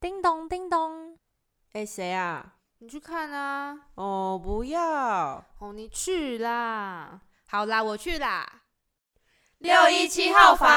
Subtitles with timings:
[0.00, 1.18] 叮咚叮咚，
[1.74, 2.54] 哎，谁啊？
[2.78, 3.78] 你去看啊！
[3.96, 5.44] 哦，不要！
[5.58, 7.20] 哦，你去啦！
[7.46, 8.62] 好啦，我去啦。
[9.58, 10.70] 六一七号房，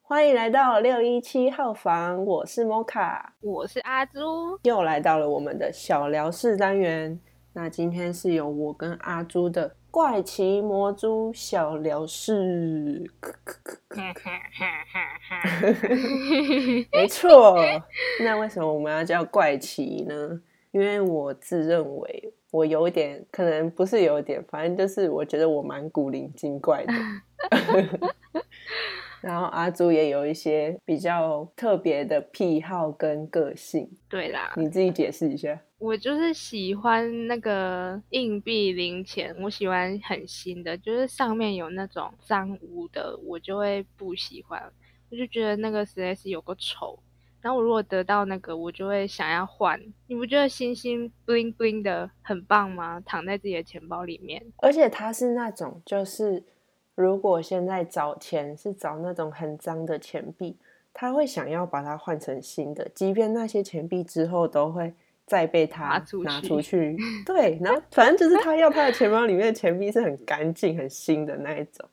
[0.00, 7.20] 欢迎来到六一七号房，我是摩卡，我是阿朱，又来到了我们的小聊室单元。
[7.52, 13.06] 那今天是由我跟阿朱的怪奇魔珠小聊室，
[16.90, 17.58] 没错。
[18.24, 20.40] 那为什么我们要叫怪奇呢？
[20.70, 26.92] 因为我自认为我有点，可能不是有点，反正就是我觉得我蛮古灵精怪的。
[29.20, 33.86] 然后阿朱也有一些比较特别的癖好跟个性。
[34.08, 35.60] 对啦，你自己解释一下。
[35.82, 44.62] 我就是喜欢那个硬币零钱，我喜欢很新的，就是上面有那种脏污的，我就会不喜欢。
[45.10, 46.96] 我就觉得那个实在是有个丑。
[47.40, 49.76] 然后我如果得到那个，我就会想要换。
[50.06, 53.02] 你不觉得星星 bling bling 的很棒吗？
[53.04, 56.44] 躺在自己的钱包里面，而且它是那种就是。
[56.94, 60.58] 如果现在找钱是找那种很脏的钱币，
[60.92, 64.92] 他会想要把它换成新的，即便那些钱币之后都会
[65.26, 66.96] 再被他拿出去。
[67.26, 71.88] 对，然后反正就是他要他的钱包里面的钱币是很干净、很新的那一种，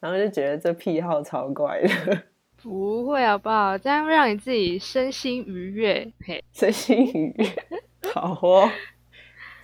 [0.00, 2.22] 然后就觉得这癖好超怪的。
[2.62, 3.76] 不会好不好？
[3.76, 7.46] 这样让你自己身心愉悦，嘿，身心愉悦，
[8.12, 8.70] 好哦。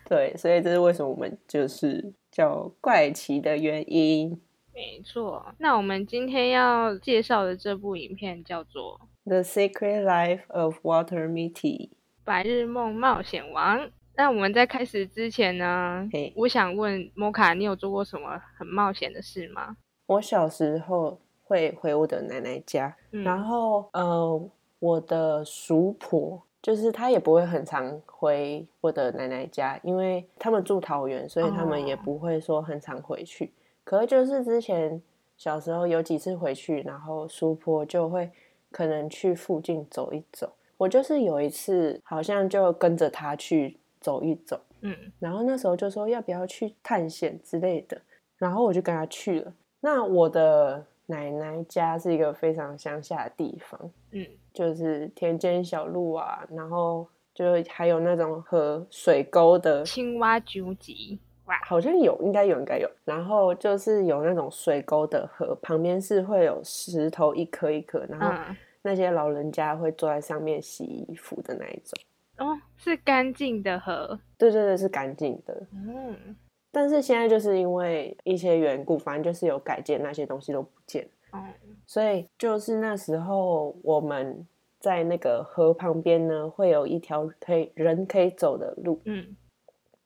[0.09, 4.41] 对，所以这是为什么我们就是叫怪奇的原因。
[4.75, 11.89] 没错，那我们今天要介绍的这部影片叫做《The Secret Life of Walter Mitty》
[12.29, 13.91] 白日梦冒险王。
[14.15, 19.75] 那我们在开始之前呢，我想问摩卡，你有做过什么很冒险的事吗？
[20.05, 33.51] 我小时候会回我的奶奶家，然后呃，我的叔婆就是她也不会很常回我的奶奶家，因为他们住桃园，所以他们也不会说很常回去。
[33.85, 35.01] 可是就是之前
[35.39, 38.31] 小时候有几次回去，然后叔婆就会
[38.71, 40.53] 可能去附近走一走。
[40.79, 48.01] 我就是有一次好像就跟着他去走一走，嗯，然后那时候就说要不要去探险之类的，
[48.39, 49.53] 然后我就跟他去了。
[49.81, 61.19] 那我的奶奶家是一个非常乡下的地方，嗯，就是田间小路啊，然后就还有那种河水沟的青蛙聚集。
[61.65, 62.87] 好像有，应该有，应该有。
[63.07, 71.99] 然后就是有那种水沟的河，旁边是会有石头一颗一颗，然后那些老人家会坐在上面洗衣服的那一种。
[72.39, 74.19] 哦，是干净的河。
[74.37, 75.67] 对对对，是干净的。
[75.73, 76.37] 嗯。
[76.71, 81.09] 但是现在就是因为一些缘故，反正就是有改建，那些东西都不见。
[81.33, 81.43] 嗯。
[81.87, 84.47] 所以就是那时候我们
[84.79, 89.01] 在那个河旁边呢，会有一条可以人可以走的路。
[89.05, 89.37] 嗯。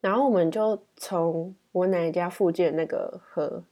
[0.01, 3.63] 然后我们就从我奶奶家附近那个河，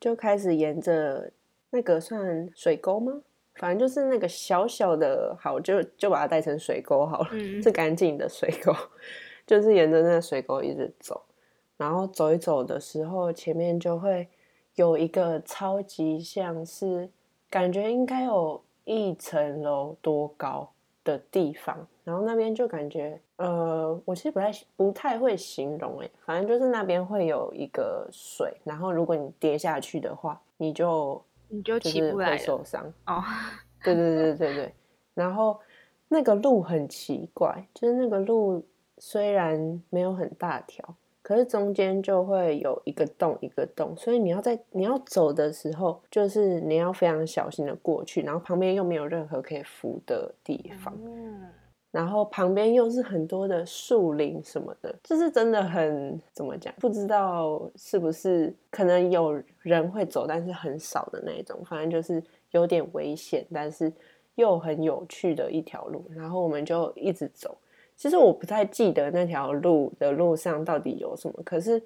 [0.00, 1.30] 就开始沿着
[1.70, 3.22] 那个算水沟吗？
[3.60, 7.28] 反正就是那个小小的，好就就把它带成水沟好了，
[7.62, 8.74] 是干净的水沟。
[9.46, 11.20] 就是沿着那个水沟一直走，
[11.76, 14.26] 然后走一走的时候，前面就会
[14.76, 17.10] 有一个超级像是
[17.50, 20.70] 感觉应该有一层楼多高
[21.04, 21.86] 的地方。
[22.04, 31.20] 然后那边就感觉，呃，我其实不太不太会形容哎，反正就是那边会有一个水，然后如果你跌下去的话，你就
[31.50, 33.22] 你就起不来，受伤哦。
[33.82, 34.74] 对对对对对，
[35.14, 35.58] 然后
[36.08, 38.64] 那个路很奇怪，就是那个路
[38.98, 50.94] 虽然没有很大条，可是中间就会有一个洞一个洞，所以你要在你要走的时候，就是你要非常小心的过去，然后旁边又没有任何可以扶的地方。
[51.90, 56.72] 然后旁边又是很多的树林什么的，就是真的很怎么讲？
[56.78, 61.58] 不知道是不是可能有人会走，但是很少的那种。
[61.64, 62.22] 反正就是
[62.52, 63.92] 有点危险，但是
[64.36, 66.04] 又很有趣的一条路。
[66.10, 67.58] 然后我们就一直走。
[67.96, 71.82] 其实我不太记得那条路的路上到底有什么，可是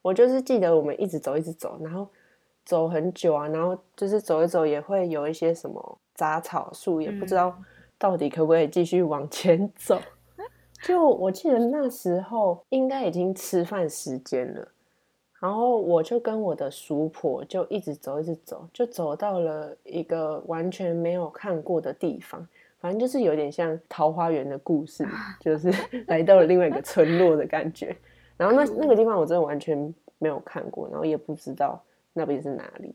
[0.00, 2.08] 我就是记得我们一直走，一直走，然后
[2.64, 3.46] 走很久啊。
[3.48, 7.54] 然后就是走一走也会有一些什么杂草树，也不知道。
[8.02, 9.96] 到底可不可以继续往前走？
[10.82, 14.68] 就我记得那时候应该已经吃饭时间了，
[15.38, 22.44] 然后我就跟我的叔婆就一直走，一直走，就走到了一个完全没有看过的地方，
[22.80, 25.06] 反正就是有点像桃花源的故事，
[25.38, 25.72] 就是
[26.08, 27.96] 来到了另外一个村落的感觉。
[28.36, 31.80] 然后那那个地方我真的完全没有看过，然后也不知道
[32.12, 32.92] 那边是哪里。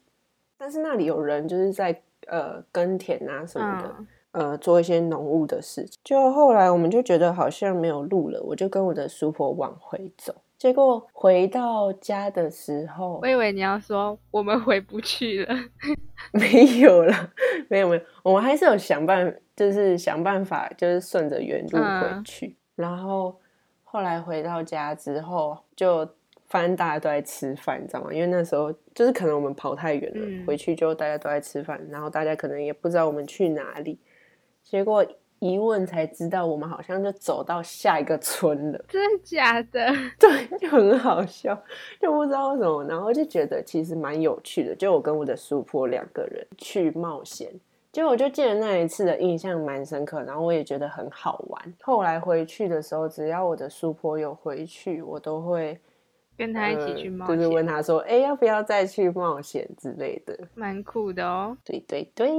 [0.57, 5.99] 但是那里有人就是在呃耕田啊什么的，嗯呃做一些农务的事情。
[6.03, 10.35] 就后来我们就觉得好像没有路了，我就跟我的叔婆往回走。
[10.57, 15.55] 结果回到家的时候我，以为你要说我们回不去了，
[16.33, 17.31] 没有了，
[17.69, 22.55] 没有没有，我们还是有想办，就是想办法，就是顺着原路回嗯去。
[22.75, 23.39] 然后
[23.83, 26.09] 后来回到家之后，就
[26.47, 28.11] 发现大家都在吃饭，你知道吗？
[28.11, 33.99] 因为那时候就是可能我们跑太远了，嗯回去就大家都在吃饭，然后大家可能也不知道我们去哪里。
[34.69, 35.05] 结果
[35.39, 38.85] 一问才知道，我们好像就走到下一个村了。
[38.89, 39.87] 真的假的？
[40.19, 41.55] 对，就很好笑，
[42.01, 44.75] 就不知道为什么，然后就觉得其实蛮有趣的。
[44.75, 47.53] 就我跟我的叔婆两个人去冒险，
[47.91, 51.73] 结果我就记得那一次的印象蛮深刻，然后我也觉得很好玩。
[51.81, 55.79] 后来回去的时候，只要我的叔婆有回去，我都会
[56.35, 62.29] 跟他一起呃去冒就是问险，他说：“哎、要不要再去冒险之类的蛮酷的哦。？”对对对，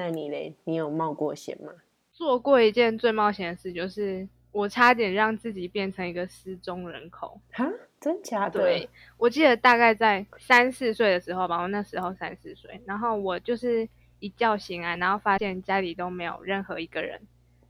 [0.00, 0.54] 那你嘞？
[0.64, 1.70] 你有冒过险吗？
[2.10, 7.38] 做过一件最冒险的事，就是我差点让自己变成一个失踪人口。
[7.52, 7.70] 哈，
[8.00, 8.60] 真假的？
[8.60, 8.88] 对，
[9.18, 13.86] 我记得大概在三四岁的时候吧，我那时候三四岁，然后我就是
[14.20, 17.20] 一觉醒来，然后发现家里都没有任何一个人，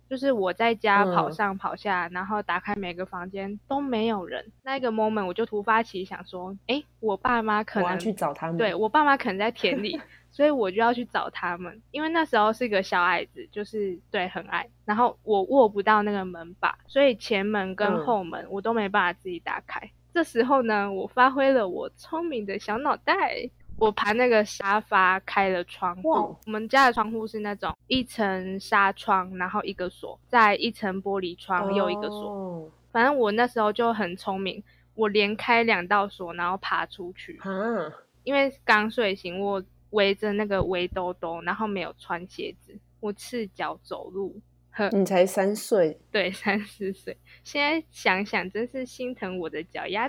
[0.08, 4.52] 就是我在家跑嗯上跑下，然后打开每个房间都没有人。
[4.62, 8.56] 那一个 moment 我就突发奇想说，诶，我爸妈可能去找他们。
[8.56, 10.00] 对我爸妈可能在田里，
[10.30, 11.80] 所以我就要去找他们。
[11.90, 19.80] 因为那时候是个小矮子，就是对很矮，然后我握不到那个门把，所以前门跟嗯后门我都没办法自己打开。
[20.12, 23.48] 这时候呢，我发挥了我聪明的小脑袋，
[23.78, 26.10] 我爬那个沙发开了窗户。
[26.10, 32.30] 我们家的窗户是那种一层纱窗，然后一个锁，再一层玻璃窗又一个锁。
[32.30, 34.60] 哦反正我那时候就很聪明，
[34.96, 37.38] 我连开两道锁，然后爬出去。
[37.44, 37.92] 嗯，
[38.24, 44.40] 因为刚睡醒，我围着那个围兜兜，然后没有穿鞋子，我赤脚走路。
[44.72, 50.08] 呵，你才三岁对，三四岁，现在想想真是心疼我的脚丫，啊，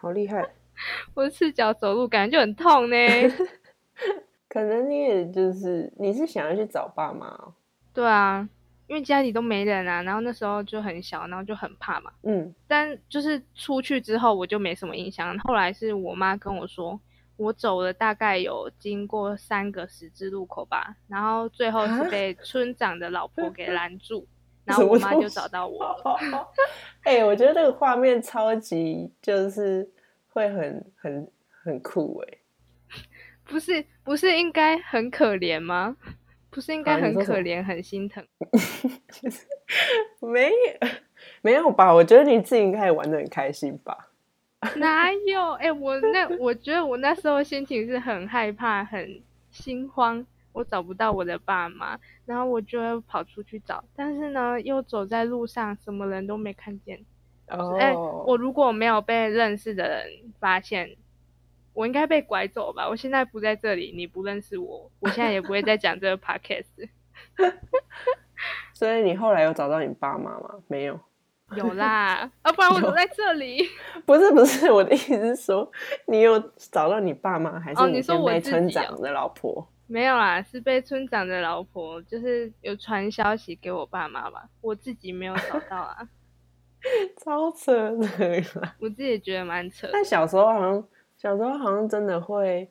[0.00, 0.42] 好厉害！
[1.12, 2.96] 我赤脚走路感觉就很痛呢。
[4.48, 7.52] 可能你也就是你是想要去找爸妈哦，
[7.92, 8.48] 对啊，
[8.86, 12.10] 因为家里都没人啊，然后那时候就很小，然后就很怕嘛。
[12.22, 16.98] 嗯，但就是出去之后我就没什么印象，后来是我妈跟我说，
[17.38, 24.26] 我走了大概有经过三个十字路口吧，然后最后是啊被村长的老婆给拦住，
[24.66, 26.48] 然后我妈就找到我了。
[27.04, 29.88] 哎、我觉得这个画面超级就是
[30.28, 31.30] 会很很
[31.64, 32.38] 很酷哎、
[33.44, 35.96] 不是不是应该很可怜吗？
[36.50, 38.26] 不是应该很可怜、很心疼？
[40.20, 40.88] 没有
[41.42, 41.92] 没有吧？
[41.94, 44.07] 我觉得你自己应该也玩的很开心吧？
[44.76, 45.52] 哪有？
[45.52, 49.20] 哎、我那我觉得我那时候心情是很害怕、很
[49.50, 56.98] 心慌，我找不到我的爸妈，然后我就会跑出去找，但是呢，又走在路上，什么人都没看见。
[57.48, 60.96] 哦，哎、我如果没有被认识的人发现，
[61.72, 62.88] 我应该被拐走吧？
[62.88, 66.88] 我现在不在这里，你不认识我，我现在也不会再讲这个 podcast。
[68.74, 70.56] 所以你后来有找到你爸妈吗？
[70.66, 71.00] 没有，
[71.56, 73.62] 有啦，啊，不然我怎么在这里？
[74.04, 75.70] 不是不是，我的意思是说，
[76.06, 79.66] 你有找到你爸妈，还是说先被村长的老婆？
[79.86, 86.08] 没有啦，是被村长的老婆就是有传消息给我爸妈吧，我自己没有找到啊，
[87.24, 88.06] 超扯的
[88.60, 88.76] 啦！
[88.78, 89.88] 我自己也觉得蛮扯。
[89.90, 92.70] 但小时候好像，小时候好像真的会，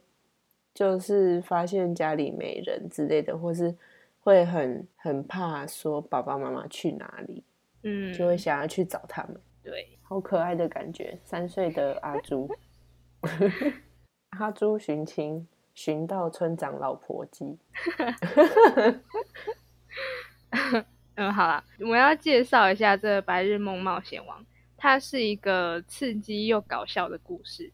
[0.75, 3.75] 就是发现家里没人之类的，或是
[4.19, 7.43] 会很很怕说爸爸妈妈去哪里，
[7.83, 9.39] 嗯，就会想要去找他们。
[9.63, 12.49] 对，好可爱的感觉，三岁的阿朱，
[14.39, 17.57] 阿朱寻亲，寻到村长老婆鸡。
[21.15, 24.41] 嗯，好了，我要介绍一下这《白日梦冒险王》，
[24.77, 27.71] 它是一个刺激又搞笑的故事。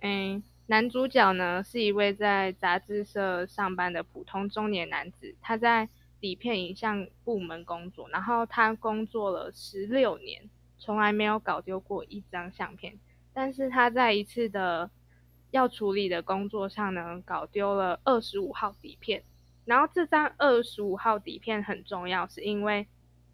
[0.00, 5.88] 嗯，男主角呢是一位在杂志社上班的普通中年男子，他在
[6.22, 10.48] 底片影像部门工作，然后他工作了十六年，
[10.78, 12.96] 从来没有搞丢过一张相片。
[13.34, 14.88] 但是他在一次的
[15.50, 19.24] 要处理的工作上呢，搞丢了二十五号底片。
[19.64, 22.86] 然后这张二十五号底片很重要，是因为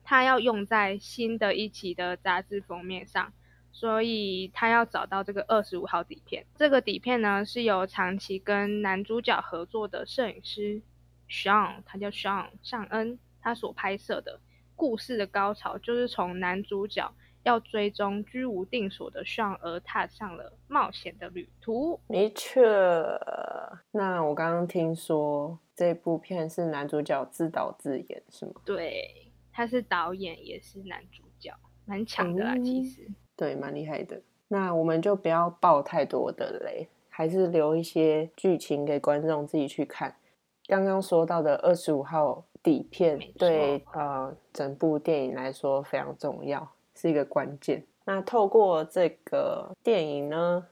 [0.02, 3.32] 他要用在新的一期的杂志封面上，
[3.70, 6.46] 所以他要找到这个二十五号底片。
[6.54, 10.80] 这个底片呢是由长期跟男主角合作的摄影师
[11.28, 14.40] Sean，他叫 Sean 尚恩，他所拍摄的。
[14.74, 21.98] 故事的高潮就是从男主角要追踪居无定所的 Sean 而踏上了冒险的旅途。
[22.06, 22.62] 没错。
[23.90, 28.52] 那我刚刚听说这部片是男主角自导自演，是吗？
[28.64, 31.52] 对，他是导演也是男主角，
[31.84, 33.08] 蛮强的啦，其哦实。
[33.34, 34.22] 对，蛮厉害的。
[34.46, 40.16] 那我们就不要爆太多的雷，还是留一些剧情给观众自己去看。
[40.68, 47.82] 刚刚说到的二十五号底片对呃整部电影来说非常重要，是一个关键。
[48.04, 50.66] 那透过这个电影呢，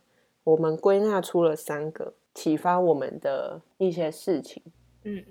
[0.45, 4.63] 我们归纳出了三个启发我们的一些事情。
[5.05, 5.25] 嗯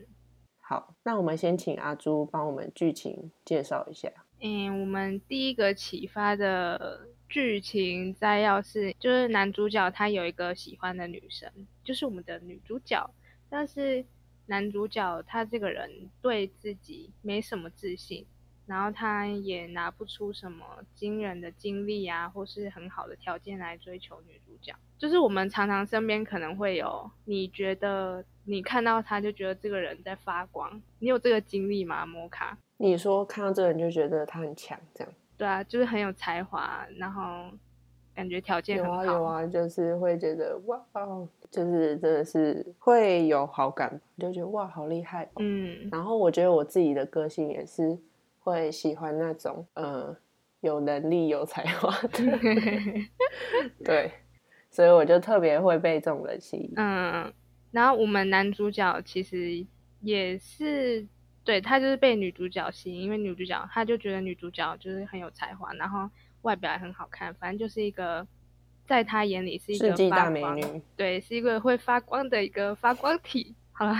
[0.60, 4.12] 好，那我们先请阿朱帮我们剧情介绍一下。
[4.41, 11.51] 嗯，我们第一个启发的剧情摘要是，就是男主角他有一个喜欢的女生，
[11.84, 13.07] 就是我们的女主角，
[13.48, 14.03] 但是
[14.47, 18.25] 男主角他这个人对自己没什么自信，
[18.65, 24.73] 然后他也拿不出什么惊人的经历啊，或是很好的条件来追求女主角。
[24.97, 32.05] 就是我们常常身边可能会有，你觉得你看到他就觉得这个人在发光，你有这个经历吗？
[32.05, 32.57] 摩卡？
[32.77, 35.13] 你说看到这个人就觉得他很强，这样？
[35.37, 37.51] 对啊，就是很有才华，然后
[38.15, 38.84] 感觉条件有。
[38.89, 45.38] 啊有啊，就是会觉得哇哦，就是真的是会有好感，就觉得哇好厉害、哦。
[45.39, 47.98] 嗯然后我觉得我自己的个性也是
[48.39, 50.15] 会喜欢那种呃
[50.62, 52.39] 有能力有才华的，
[53.84, 54.12] 对，
[54.72, 56.72] 所以我就特别会被这种人吸引。
[56.77, 57.31] 嗯，
[57.72, 59.65] 然后我们男主角其实
[60.01, 61.05] 也是，
[61.43, 66.10] 对他就是被女主角吸引，因为女主角他就觉得女主角就是很有才华，然后
[66.45, 68.25] 外表也很好看，反正就是一个
[68.85, 73.55] 在他眼里是一个世纪大发光美女，对，是一个会发光的一个发光体。
[73.71, 73.93] 好了，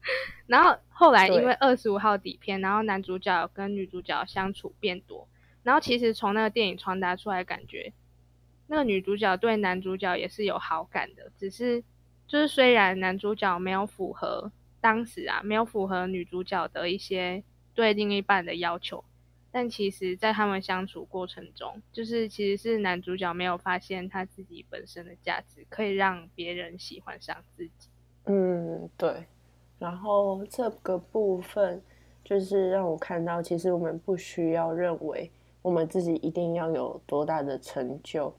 [0.46, 5.26] 然后后来因为二十五号底片，然后男主角跟女主角相处变多，
[5.64, 7.92] 然后其实从那个电影传达出来，感觉
[8.68, 11.82] 那个女主角对男主角也是有好感的，只是
[12.28, 17.42] 就是虽然男主角没有符合当时啊没有符合女主角的一些
[17.74, 19.02] 对另一半的要求，
[19.56, 27.88] 但其实在他们相处过程中，就是其实是男主角没有发现他自己本身的价值，可以让别人喜欢上自己。
[28.26, 29.24] 嗯，对。
[29.78, 31.82] 然后这个部分
[32.22, 35.30] 就是让我看到，其实我们不需要认为
[35.62, 38.30] 我们自己一定要有多大的成就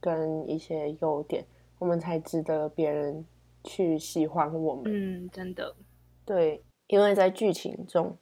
[0.00, 1.44] 跟一些优点，
[1.78, 3.22] 我们才值得别人
[3.62, 4.84] 去喜欢我们。
[4.86, 5.76] 嗯，真的，
[6.24, 8.16] 对，因为在剧情中，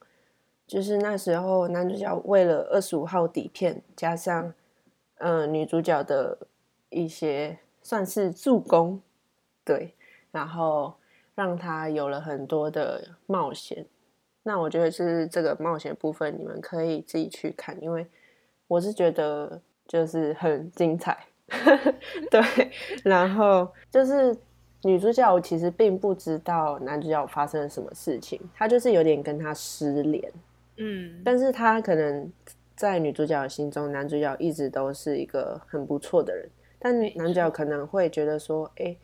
[0.67, 4.53] 就是那时候男主角为了二十五号底片，加上
[5.17, 6.37] 嗯、女主角的
[6.89, 9.01] 一些算是助攻，
[9.63, 9.93] 对，
[10.31, 10.93] 然后
[11.35, 13.85] 让他有了很多的冒险。
[14.43, 18.05] 那我觉得是这个冒险部分，你们可以自己去看，因为
[18.67, 21.25] 我是觉得就是很精彩。
[22.29, 22.71] 对，
[23.03, 24.35] 然后就是
[24.81, 30.31] 女主角我其实并不知道男主角发生了什么事情，她就是有点跟他失联，
[30.77, 32.31] 嗯，但是他可能
[32.75, 38.95] 在女主角的心中，男主角一直都是一个很不错的人，但没男主角可能会觉得说，哎，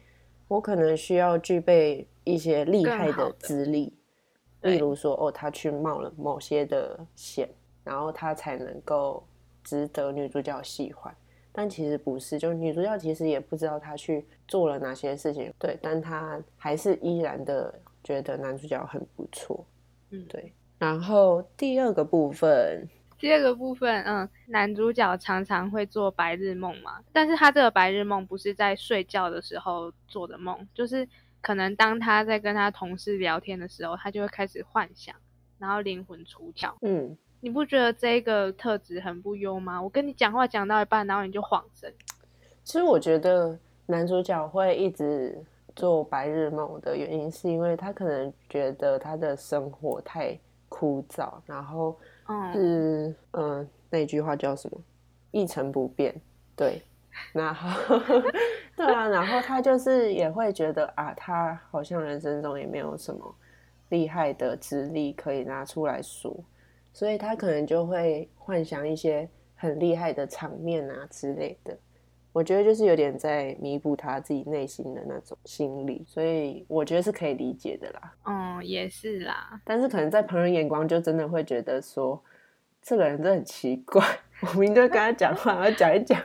[0.48, 3.94] 我可能需要具备一些厉害的资历，
[4.62, 7.50] 例如说，哦，他去冒了某些的险，
[7.84, 9.24] 然后他才能够
[9.64, 11.16] 值得女主角喜欢。
[11.54, 17.74] 但其实不是，就女主角其实也不知道他去做了哪些事情，对，但她还是依然的
[18.04, 19.66] 觉得男主角很不错，
[20.12, 20.26] 嗯。
[20.30, 20.54] 对。
[20.82, 31.08] 然后第二个部分，第二个部分，嗯，男主角常常会做白日梦嘛，但是他这个白日梦不是在睡觉的时候做的梦，就是
[31.40, 35.14] 可能当他在跟他同事聊天的时候，他就会开始幻想，
[35.60, 36.74] 然后灵魂出窍。
[36.82, 39.80] 嗯，你不觉得这个特质很不优吗？
[39.80, 41.94] 我跟你讲话讲到一半，然后你就晃神。
[42.64, 45.38] 其实我觉得男主角会一直
[45.76, 50.36] 做白日梦的原因，是因为他可能觉得他的生活太
[50.72, 54.82] 枯燥，然后嗯，是嗯、呃那句话叫什么？
[55.32, 56.16] 一成不变。
[56.56, 56.82] 对，
[57.34, 58.00] 然后
[58.76, 63.36] 对啊，然后他就是也会觉得啊，他好像人生中也没有什么
[63.90, 66.34] 厉害的资历可以拿出来说，
[66.94, 71.78] 所以他可能就会幻想一些很厉害的场面啊之类的。
[72.34, 78.14] 我觉得就是有点在弥补他自己内心的那种心理，所以我觉得是可以理解的啦。
[78.26, 79.60] 嗯，也是啦。
[79.66, 82.24] 但是可能在旁人眼光，就真的会觉得说，
[82.82, 84.02] 这个人真的很奇怪。
[84.42, 86.22] 我明明就跟他讲话，然后讲一讲，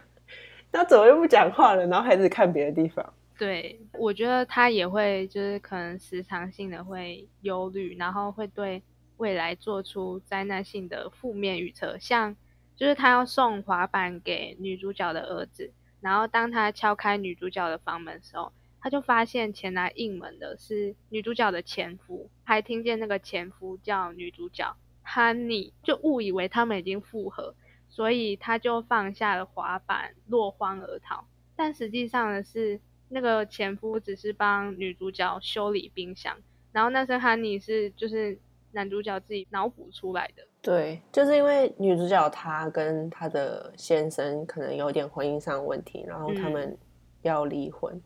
[0.70, 1.86] 他怎么又不讲话了？
[1.86, 3.12] 然后还是看别的地方。
[3.38, 8.82] 对，我觉得他也会，就是可能时常性的会忧虑，然后会对
[9.18, 11.98] 未来做出灾难性的负面预测。
[11.98, 12.34] 像
[12.74, 15.70] 就是他要送滑板给女主角的儿子，
[16.06, 27.56] 然后当他敲开女主角的房门的时候，他就发现前来应门的是女主角的前夫，还听见那个前夫叫女主角 Honey，就误以为他们已经复合，
[27.88, 31.26] 所以他就放下了滑板，落荒而逃。
[31.56, 36.36] 但实际上的是，那个前夫只是帮女主角修理冰箱，
[36.70, 38.38] 然后那声 Honey 是就是
[38.70, 40.46] 男主角自己脑补出来的。
[40.66, 46.76] 对，就是因为女主角她跟她的先生可能有点婚姻上的问题，然后他们
[47.22, 48.02] 要离婚。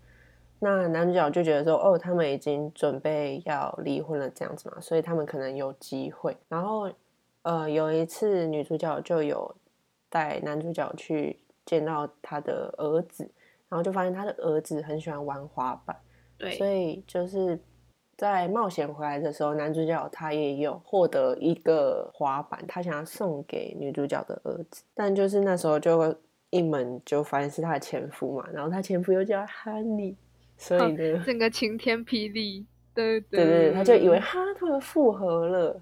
[0.58, 6.36] 那男主角就觉得说，哦，他们已经准备要离婚了，这样子嘛，所以他们可能有机会。
[6.50, 6.90] 然后，
[7.40, 9.56] 呃，有一次女主角就有
[10.10, 13.24] 带男主角去见到他的儿子，
[13.70, 15.96] 然后就发现他的儿子很喜欢玩滑板，
[16.36, 17.58] 对，所以就是
[18.20, 26.14] 在冒险回来的时候，男主角他也有获得一个滑板，他想要送给女主角的儿子，但就是那时候就
[26.50, 30.16] 一门就发现是他的前夫嘛，然后他前夫又叫 Honey。
[30.58, 35.80] 所以呢， 整个晴天霹雳，对对对，他就以为哈他们复合了，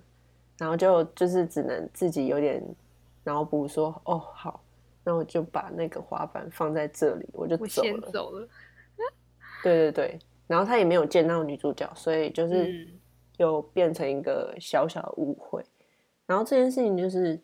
[0.58, 2.62] 然后就就是只能自己有点
[3.24, 4.62] 脑补说，哦好，
[5.02, 8.10] 那我就把那个滑板放在这里，我就走了。
[8.12, 8.48] 走了。
[9.64, 12.88] 对对对，然后他也没有见到女主角，所以就是
[13.36, 15.64] 又变成一个小小的误会。
[16.26, 17.40] 然后这件事情就是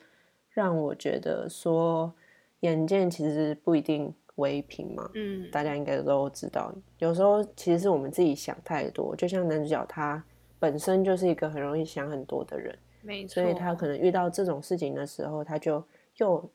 [0.50, 2.12] 让我觉得说，
[2.61, 4.12] 眼见其实不一定。
[4.38, 6.75] 为凭嘛，嗯，大家应该都知道。
[6.99, 10.20] 有时候其实是我们自己想太多，就像男主角他
[10.58, 15.80] 本身就是一个很容易想很多的人，没错，所以他可能遇到这种事情的时候，他就
[16.16, 16.50] 又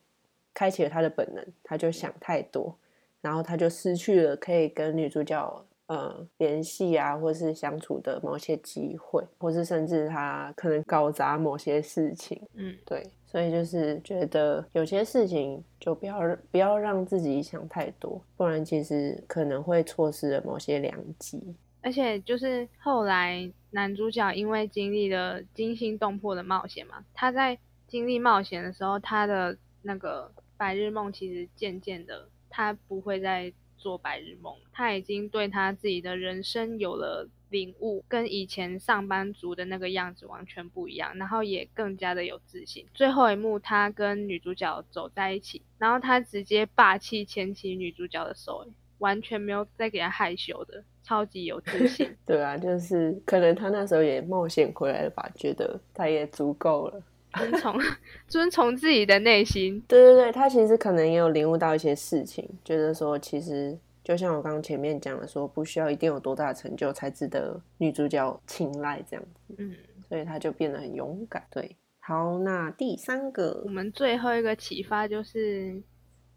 [0.53, 2.77] 开启了他的本能，他就想太多，
[3.21, 5.65] 然后他就失去了可以跟女主角。
[5.89, 21.41] 呃，联系啊，或是相处的某些机会，或是甚至他可能搞砸某些事情，嗯，对，所以就是觉得有些事情就不要不要让自己想太多，不然其实可能会错失了某些良机。
[21.81, 33.51] 而且就是后来男主角因为经历了惊心动魄的冒险嘛，他在经历冒险的时候，他的那个白日梦其实渐渐的，他不会再。
[33.79, 42.85] 做白日梦，他已经对他自己的人生有了领悟，跟以前上班族的那个样子完全不一样，然后也更加的有自信。
[42.93, 48.67] 最后一幕，他跟女主角走在一起，然后他直接霸气牵起女主角的手，
[48.99, 52.15] 完全没有再给他害羞的，超级有自信。
[52.27, 57.01] 对啊，就是可能他那时候也冒险回来了吧，觉得他也足够了。
[57.33, 57.79] 遵从
[58.27, 69.75] 遵从自己的内心，对对对，他其实可能也有领悟到一些事情，觉得说其实就像我刚刚前面讲的，说不需要一定有多大成就才值得女主角青睐这样子，嗯，
[70.07, 71.43] 所以他就变得很勇敢。
[71.51, 75.81] 对，好，那第三个，我们最后一个启发就是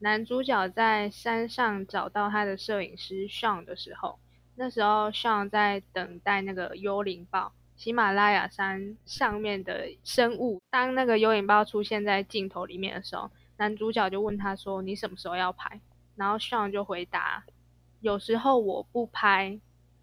[0.00, 4.18] 男主角在山上找到他的摄影师 Sean 的时候，
[4.56, 7.52] 那时候 Sean 在等待那个幽灵豹。
[7.76, 15.80] 喜马拉雅山上面的生物，当那个幽影豹出现在镜头里面的时候，男主角就问他说：“你什么时候要拍？”
[16.14, 17.44] 然后 Sean 就回答
[18.00, 19.58] ：“有时候我不拍。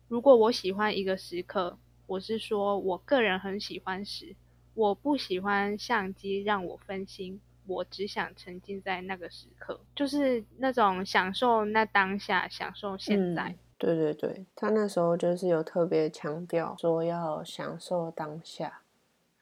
[0.07, 1.77] 如果我喜欢一个时刻，
[2.07, 4.35] 我是说我个人很喜欢时，
[4.73, 18.81] 我不喜欢相机让我分心，我只想沉浸在那个时刻，就是那种享受那当下，享受现在。”对对对，他那时候就是有特别强调说要享受当下，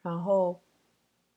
[0.00, 0.56] 然后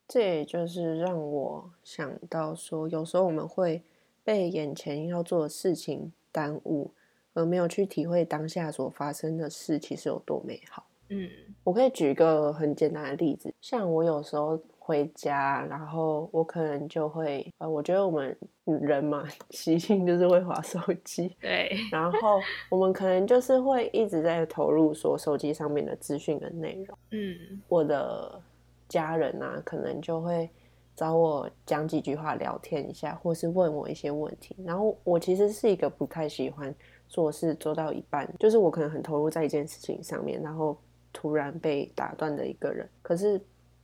[0.07, 3.83] 这也就是让我想到说，有时候我们会
[4.23, 6.91] 被眼前要做的事情耽误，
[7.33, 10.85] 而没有去体会当下所发生的事其实有多美好。
[11.09, 11.27] 嗯，
[11.65, 14.57] 我可以举一个很简单的例子，像我有时候。
[14.83, 28.41] 回家，然后我可能就会，呃，我觉得我们人嘛， 习性就是会划手机， 对，然后我们可能就是会一直在投入说手机上面的资讯跟内容，嗯，我的
[28.89, 30.49] 家人啊，可能就会
[30.95, 36.73] 找我讲几句话聊天一下，或是问我一些问题，然后我其实是一个不太喜欢
[37.07, 40.75] 做事做到一半，就是我可能很投入在一件事情上面，然后
[41.13, 43.39] 突然被打断的一个人，可是。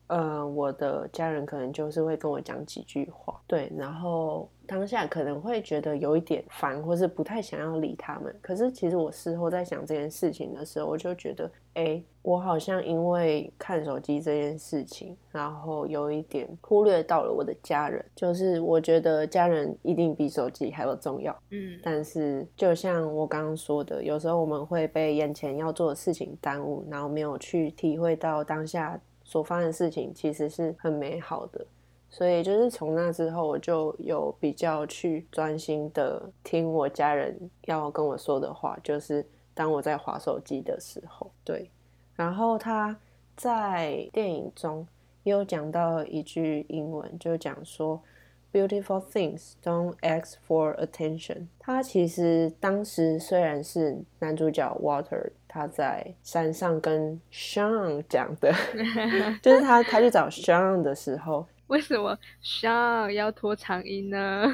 [0.07, 8.33] 呃，我的家人可能就是会跟我讲几句话，对，然后当下可能会觉得有一点烦，或是不太想要理他们。
[8.41, 18.03] 可是其实我事后在想这件事情的时候，我就觉得，哎，我好像因为看手机这件事情，然后有一点忽略到了我的家人。
[18.15, 21.77] 就是我觉得家人一定比手机还要重要，嗯。
[21.83, 28.97] 但是就像我刚刚说的，有时候我们会被眼前要做的事情耽误，然后没有去体会到当下。
[29.27, 31.67] 所发生的事情其实是很美好的，
[32.09, 41.69] 所以就是从那之后，我就有比较去专心的听我家人要跟我说的话，就是当我在划手机的时候，对。
[42.15, 42.97] 然后他
[43.35, 44.87] 在电影中
[45.23, 48.01] 也有讲到一句英文，就讲说。
[48.53, 51.47] Beautiful things don't ask for attention。
[51.59, 58.53] 他其实当时虽然是男主角 Water，他在山上跟 Sean 讲的，
[59.41, 64.45] 就是他他去找 Sean 的时候，为什么 Sean 要拖长音呢？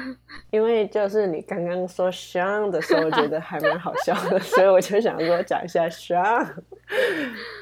[0.50, 6.54] 因为就是你刚刚说 Sean 的时候，我觉得还蛮好笑的， 所以我就想说讲一下 Sean。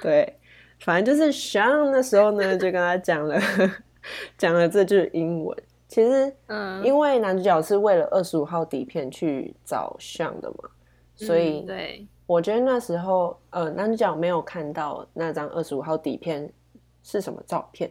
[0.00, 0.38] 对，
[0.78, 3.40] 反正就是 Sean 那时候呢，就跟他讲了
[4.38, 5.56] 讲了这句英文。
[5.88, 10.70] 其实，嗯，因为男主角是为了二十五号底片去找像的嘛，
[11.14, 16.50] 所以，对，我觉得那时候，呃，男主角没有看到那张二十五号底片
[17.02, 17.90] 是什么照片，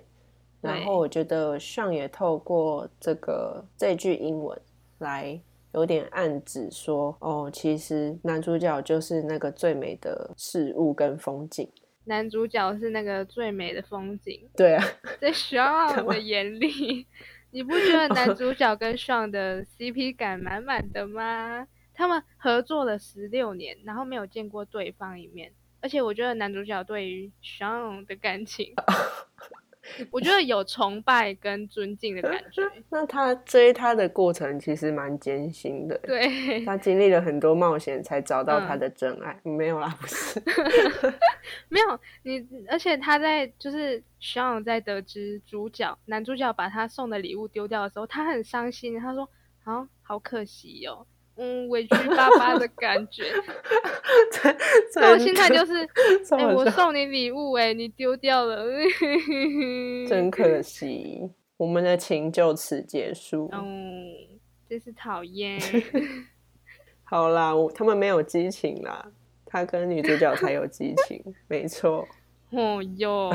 [0.62, 4.60] 然后我觉得上也透过这个这句英文
[4.98, 5.40] 来
[5.74, 11.70] 有点暗指说，哦，其实男主角就是那个最美的事物跟风景，
[12.06, 14.84] 男主角是那个最美的风景，对啊，
[15.20, 17.06] 在 徐傲的眼里。
[17.54, 21.68] 你不觉得 男主角跟 Sean 的 CP 感满满的吗？
[21.94, 25.52] 他们合作了十六年，然后没有见过对方一面，
[25.82, 28.74] 而且我觉得男主角对于 Sean 的感情。
[30.12, 32.62] 我觉得有崇拜跟尊敬的感觉。
[32.90, 35.98] 那他追他的过程其实蛮艰辛的。
[36.04, 39.38] 对，他经历了很多冒险才找到他的真爱。
[39.44, 40.40] 没有啦，不是。
[41.68, 48.98] 没有你，而且他在就是徐昂在得知主角男主角把他送的礼物丢掉的时候，他很伤心。
[49.00, 49.28] 他说
[49.66, 51.06] ：“啊，好可惜哦。”
[51.38, 53.24] 嗯，委屈巴巴的感觉。
[55.02, 55.88] 我心态就是，
[56.38, 58.66] 哎，我送你礼物，哎，你丢掉了，
[60.08, 61.32] 真可惜。
[61.58, 63.50] 我们的情就此结束。
[63.54, 64.12] 嗯，
[64.68, 65.60] 真是讨厌。
[67.04, 69.12] 好啦，他们没有激情啦，
[69.46, 72.08] 他跟女主角才有激情，没错。
[72.52, 73.32] 哦哟。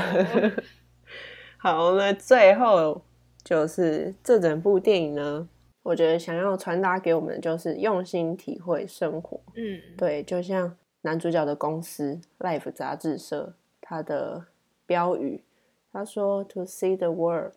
[1.57, 3.01] 好，那最后
[3.43, 5.47] 就是这整部电影呢。
[5.87, 9.39] 我觉得想要传达给我们的就是用心体会生活。
[9.55, 14.47] 嗯，对，就像男主角的公司 Life 杂志社，它的
[14.85, 15.45] 标语，
[15.93, 17.53] 他说：“To see the world,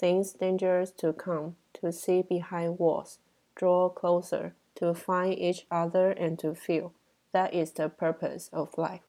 [0.00, 1.56] things dangerous to come.
[1.74, 3.16] To see behind walls,
[3.54, 4.52] draw closer.
[4.76, 6.92] To find each other and to feel.
[7.32, 9.02] That is the purpose of life。”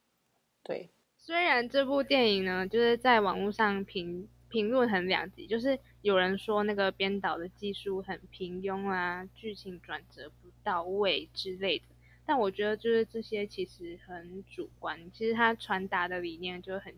[0.64, 5.80] 对，虽然这部电影呢，就是在网络上评评论很两极，就是。
[6.02, 11.86] 有人说那个编导的技术很平庸啊，剧情转折不到位之类的，
[12.28, 15.00] 但我觉得就是这些其实很主观。
[15.12, 16.94] 其实他传达的理念就很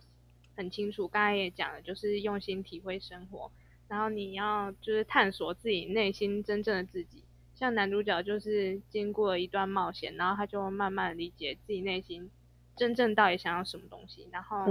[0.58, 1.08] 很清楚。
[1.08, 3.50] 刚才也讲了，就是用心体会生活，
[3.88, 7.24] 然后你要就是探索自己内心真正的自己。
[7.56, 12.30] 像男主角就是经过了一段冒险，然后他就慢慢理解自己内心。
[12.78, 14.66] 真正到底想要什么东西，然后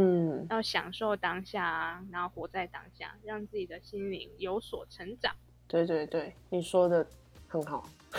[0.48, 5.34] 要享受当下，然后活在当下，让自己的心灵有所成长。
[5.66, 7.04] 对对对，你说的
[7.48, 7.88] 很好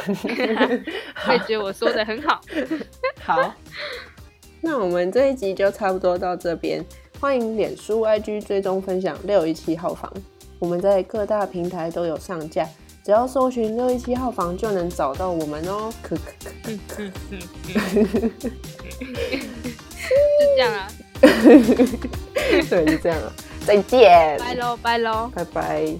[1.27, 2.41] 我也觉得我说的很好。
[3.21, 3.55] 好，
[4.61, 6.83] 那我们这一集就差不多到这边。
[7.19, 10.11] 欢迎脸书 IG 追踪分享六一七号房，
[10.59, 12.67] 我们在各大平台都有上架，
[13.07, 15.89] 只要搜寻六一七号房就能找到我们哦。
[16.03, 16.23] 可可
[16.61, 17.05] 可可。
[17.07, 18.27] 就
[20.57, 20.91] 这样啊，
[22.69, 23.31] 对，就这样了，
[23.65, 25.97] 再见，拜喽，拜喽，拜拜。